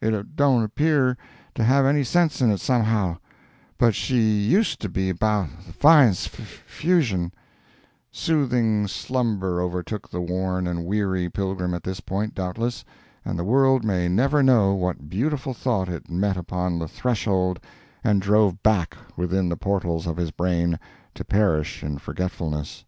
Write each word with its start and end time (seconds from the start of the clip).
It 0.00 0.36
don't 0.36 0.62
appear 0.62 1.18
to 1.54 1.62
have 1.62 1.84
any 1.84 2.02
sense 2.02 2.40
in 2.40 2.50
it, 2.50 2.60
somehow—but 2.60 3.94
she 3.94 4.38
used 4.40 4.80
to 4.80 4.88
be 4.88 5.10
abou 5.10 5.48
the 5.66 5.74
fines' 5.74 6.24
f 6.24 6.32
fusion—" 6.40 7.30
Soothing 8.10 8.86
slumber 8.86 9.60
overtook 9.60 10.08
the 10.08 10.22
worn 10.22 10.66
and 10.66 10.86
weary 10.86 11.28
pilgrim 11.28 11.74
at 11.74 11.82
this 11.84 12.00
point, 12.00 12.34
doubtless, 12.34 12.86
and 13.22 13.38
the 13.38 13.44
world 13.44 13.84
may 13.84 14.08
never 14.08 14.42
know 14.42 14.72
what 14.72 15.10
beautiful 15.10 15.52
thought 15.52 15.90
it 15.90 16.08
met 16.08 16.38
upon 16.38 16.78
the 16.78 16.88
threshold 16.88 17.60
and 18.02 18.22
drove 18.22 18.62
back 18.62 18.96
within 19.14 19.50
the 19.50 19.58
portals 19.58 20.06
of 20.06 20.16
his 20.16 20.30
brain, 20.30 20.78
to 21.14 21.22
perish 21.22 21.82
in 21.84 21.98
forgetfulness. 21.98 22.86